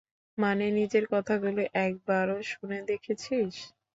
[0.37, 3.53] মানে, নিজের কথাগুলো একবারও শুনে দেখেছিস?